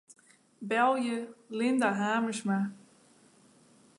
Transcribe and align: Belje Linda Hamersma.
Belje 0.59 1.29
Linda 1.47 1.91
Hamersma. 1.93 2.73